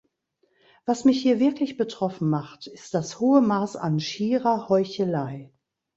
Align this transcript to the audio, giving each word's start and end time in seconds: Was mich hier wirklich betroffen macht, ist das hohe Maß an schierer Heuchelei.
Was 0.87 1.05
mich 1.05 1.21
hier 1.21 1.39
wirklich 1.39 1.77
betroffen 1.77 2.27
macht, 2.31 2.65
ist 2.65 2.95
das 2.95 3.19
hohe 3.19 3.39
Maß 3.39 3.75
an 3.75 3.99
schierer 3.99 4.67
Heuchelei. 4.67 5.51